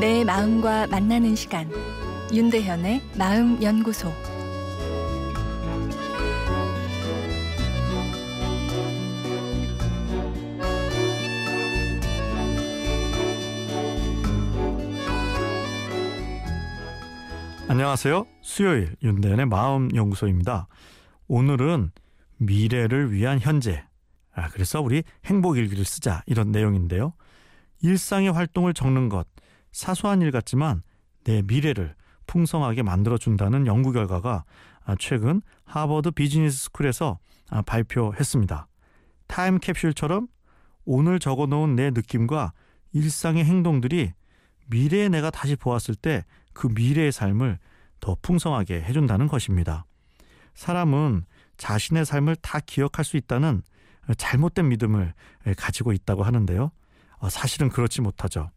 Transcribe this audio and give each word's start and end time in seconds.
내 0.00 0.24
마음과 0.24 0.88
만나는 0.88 1.34
시간 1.34 1.70
윤대현의 2.30 3.00
마음 3.16 3.62
연구소 3.62 4.12
안녕하세요. 17.68 18.26
수요일 18.42 18.96
윤대현의 19.02 19.46
마음 19.46 19.88
연구소입니다. 19.94 20.68
오늘은 21.26 21.90
미래를 22.36 23.12
위한 23.12 23.40
현재. 23.40 23.82
아, 24.34 24.48
그래서 24.48 24.82
우리 24.82 25.04
행복 25.24 25.56
일기를 25.56 25.86
쓰자 25.86 26.22
이런 26.26 26.52
내용인데요. 26.52 27.14
일상의 27.80 28.30
활동을 28.32 28.74
적는 28.74 29.08
것 29.08 29.26
사소한 29.76 30.22
일 30.22 30.30
같지만 30.30 30.82
내 31.24 31.42
미래를 31.42 31.94
풍성하게 32.26 32.82
만들어 32.82 33.18
준다는 33.18 33.66
연구 33.66 33.92
결과가 33.92 34.44
아, 34.84 34.94
최근 34.98 35.42
하버드 35.64 36.12
비즈니스 36.12 36.64
스쿨에서 36.64 37.18
아, 37.50 37.62
발표했습니다. 37.62 38.68
타임 39.26 39.58
캡슐처럼 39.58 40.28
오늘 40.84 41.18
적어 41.18 41.46
놓은 41.46 41.76
내 41.76 41.90
느낌과 41.90 42.52
일상의 42.92 43.44
행동들이 43.44 44.12
미래의 44.68 45.10
내가 45.10 45.30
다시 45.30 45.56
보았을 45.56 45.94
때 45.94 46.24
그 46.56 46.68
미래의 46.68 47.12
삶을 47.12 47.58
더 48.00 48.16
풍성하게 48.22 48.80
해준다는 48.80 49.28
것입니다. 49.28 49.84
사람은 50.54 51.26
자신의 51.58 52.06
삶을 52.06 52.36
다 52.36 52.60
기억할 52.60 53.04
수 53.04 53.18
있다는 53.18 53.62
잘못된 54.16 54.68
믿음을 54.70 55.12
가지고 55.58 55.92
있다고 55.92 56.22
하는데요. 56.22 56.70
어, 57.18 57.28
사실은 57.28 57.68
그렇지 57.68 58.00
못하죠. 58.00 58.50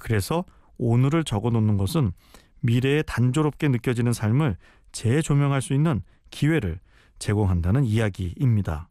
그래서 0.00 0.44
오늘을 0.78 1.24
적어 1.24 1.50
놓는 1.50 1.76
것은 1.76 2.12
미래에 2.60 3.02
단조롭게 3.02 3.68
느껴지는 3.68 4.12
삶을 4.12 4.56
재조명할 4.92 5.62
수 5.62 5.74
있는 5.74 6.02
기회를 6.30 6.80
제공한다는 7.18 7.84
이야기입니다. 7.84 8.88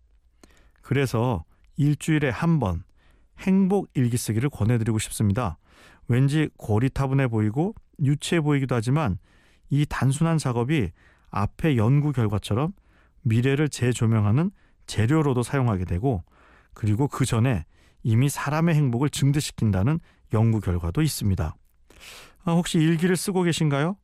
그래서 0.82 1.44
일주일에 1.78 2.30
한 2.30 2.60
번 2.60 2.84
행복 3.40 3.90
일기 3.96 4.16
쓰기를 4.18 4.50
권해드리고 4.50 5.00
싶습니다. 5.00 5.58
왠지 6.08 6.50
고리타분해 6.58 7.28
보이고 7.28 7.74
유치해 8.00 8.42
보이기도 8.42 8.76
하지만 8.76 9.18
이 9.70 9.86
단순한 9.88 10.38
작업이 10.38 10.92
앞의 11.32 11.78
연구 11.78 12.12
결과처럼 12.12 12.74
미래를 13.24 13.70
재조명하는 13.70 14.52
재료로도 14.86 15.44
사용하게 15.44 15.86
되고 15.86 16.24
그리고 16.74 17.08
그 17.08 17.26
전에 17.26 17.66
이미 18.04 18.30
사람의 18.30 18.76
행복을 18.76 19.10
증대시킨다는 19.10 20.00
연구 20.34 20.60
결과도 20.60 21.02
있습니다. 21.02 21.56
아, 22.46 22.52
혹시 22.52 22.78
일기를 22.78 23.16
쓰고 23.16 23.44
계신가요? 23.44 23.98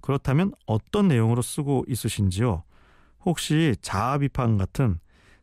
그렇다면 0.00 0.52
어떤 0.66 1.08
내용으로 1.08 1.42
쓰고 1.42 1.84
있으신지요? 1.88 2.62
혹시 3.24 3.74
자아 3.80 4.18
비판 4.18 4.56
같은 4.56 5.00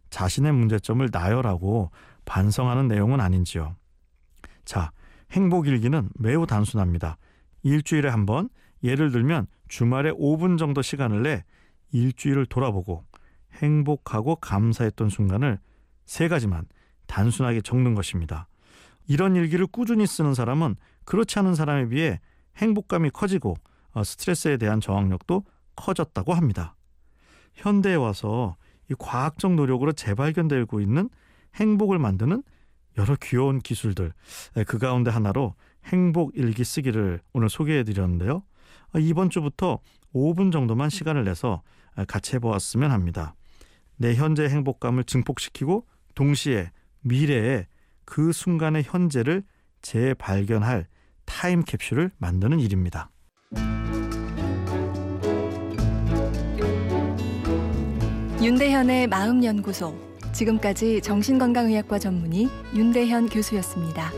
자신의 0.10 0.54
문제점을 0.54 1.08
나열하고 1.12 1.92
반성하는 2.26 2.88
내용은 2.88 3.20
아닌지요? 3.20 3.76
자, 4.64 4.92
행복 5.32 5.68
일기는 5.68 6.10
매우 6.16 6.46
단순합니다. 6.46 7.18
일주일에 7.64 8.10
한 8.10 8.26
번, 8.26 8.50
예를 8.84 9.12
들면 9.12 9.48
주말에 9.68 10.12
5분 10.12 10.58
정도 10.58 10.82
시간을 10.82 11.24
내 11.24 11.44
일주일을 11.92 12.46
돌아보고 12.46 13.04
행복하고 13.54 14.36
감사했던 14.38 15.10
순간을 15.10 15.60
세 16.06 16.28
가지만 16.28 16.66
단순하게 17.08 17.62
적는 17.62 17.96
것입니다. 17.96 18.48
이런 19.08 19.36
일기를 19.36 19.68
꾸준히 19.68 20.08
쓰는 20.08 20.34
사람은 20.34 20.75
그렇지 21.06 21.40
않은 21.40 21.56
사람에 21.56 21.88
비해 21.90 22.19
행복감이 22.58 23.09
커지고 23.09 23.56
어, 23.91 24.03
스트레스에 24.03 24.58
대한 24.58 24.80
저항력도 24.80 25.44
커졌다고 25.75 26.34
합니다. 26.34 26.75
현대에 27.56 27.96
와서 27.96 28.56
이 28.90 28.96
과학적 28.97 29.53
노력으로 29.53 29.91
재발견되고 29.91 30.80
있는 30.80 31.09
행복을 31.56 32.00
만드는 32.00 32.44
여러 32.97 33.16
귀여운 33.22 33.59
기술들 33.59 34.14
그 34.68 34.78
가운데 34.78 35.09
하나로 35.09 35.56
행복 35.85 36.31
일기 36.35 36.64
쓰기를 36.64 37.22
오늘 37.34 37.50
소개해 37.50 37.84
드렸는데요. 37.84 38.44
어, 38.94 39.00
이번 39.00 39.30
주부터 39.30 39.80
5분 40.14 40.52
정도만 40.52 40.90
시간을 40.90 41.24
내서 41.24 41.62
같이 42.08 42.35
해보았으면 42.35 42.91
합니다. 42.91 43.35
내 43.97 44.16
현재 44.16 44.47
행복감을 44.47 45.03
증폭시키고 45.03 45.85
동시에 46.16 46.72
미래에 47.02 47.68
그 48.06 48.31
순간의 48.31 48.84
현재를 48.84 49.44
재발견할 49.81 50.88
타임 51.25 51.64
캡슐을 51.64 52.12
만드는 52.18 52.59
일입니다. 52.59 53.09
윤대현의 58.41 59.08
마음연구소 59.08 59.97
지금까지 60.34 61.02
정신건강의학과 61.02 62.00
전문의 62.00 62.50
윤대현 62.75 63.30
교수였습니다. 63.30 64.12